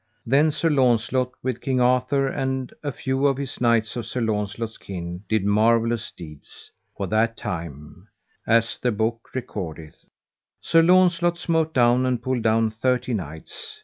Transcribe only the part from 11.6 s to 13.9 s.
down and pulled down thirty knights.